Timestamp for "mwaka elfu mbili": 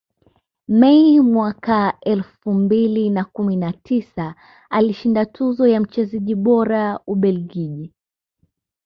1.19-3.09